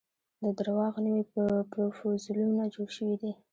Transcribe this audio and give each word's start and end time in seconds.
د 0.43 0.45
درواغو 0.59 0.99
نوي 1.07 1.23
پرفوزلونه 1.71 2.63
جوړ 2.75 2.87
شوي 2.97 3.15
دي. 3.21 3.31